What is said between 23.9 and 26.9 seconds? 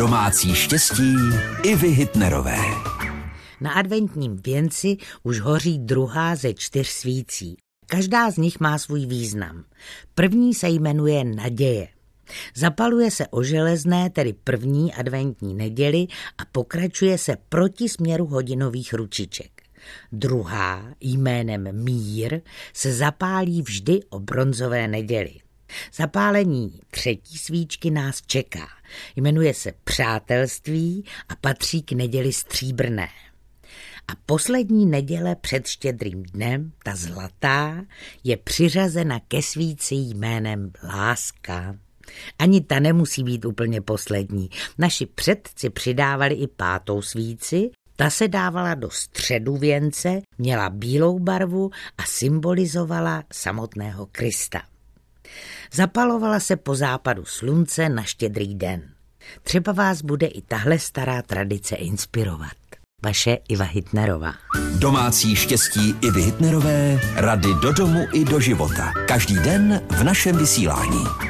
o bronzové neděli. Zapálení